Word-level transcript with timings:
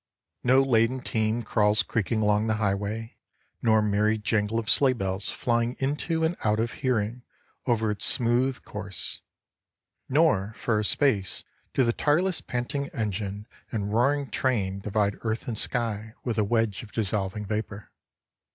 No 0.43 0.63
laden 0.63 1.01
team 1.01 1.43
crawls 1.43 1.83
creaking 1.83 2.21
along 2.23 2.47
the 2.47 2.55
highway 2.55 3.17
nor 3.61 3.83
merry 3.83 4.17
jangle 4.17 4.57
of 4.57 4.67
sleigh 4.67 4.93
bells 4.93 5.29
flying 5.29 5.75
into 5.77 6.23
and 6.23 6.35
out 6.43 6.59
of 6.59 6.71
hearing 6.71 7.21
over 7.67 7.91
its 7.91 8.03
smooth 8.05 8.63
course, 8.63 9.21
nor 10.09 10.53
for 10.55 10.79
a 10.79 10.83
space 10.83 11.43
do 11.75 11.83
the 11.83 11.93
tireless 11.93 12.41
panting 12.41 12.87
engine 12.95 13.45
and 13.71 13.93
roaring 13.93 14.27
train 14.31 14.79
divide 14.79 15.19
earth 15.21 15.47
and 15.47 15.59
sky 15.59 16.15
with 16.23 16.39
a 16.39 16.43
wedge 16.43 16.81
of 16.81 16.91
dissolving 16.91 17.45
vapor. 17.45 17.91